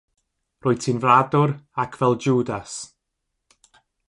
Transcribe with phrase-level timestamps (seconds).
[0.65, 1.53] Rwyt ti'n fradwr
[1.85, 2.73] ac fel Jwdas.